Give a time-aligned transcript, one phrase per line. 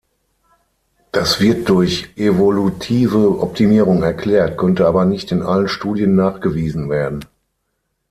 [1.11, 7.23] Das wird durch evolutive Optimierung erklärt, konnte aber nicht in allen Studien nachgewiesen werden.